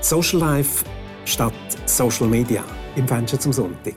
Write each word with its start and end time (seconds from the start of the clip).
Social 0.00 0.38
Life 0.38 0.84
statt 1.24 1.52
Social 1.84 2.28
Media 2.28 2.64
im 2.96 3.06
Fenster 3.06 3.38
zum 3.38 3.52
Sonntag. 3.52 3.94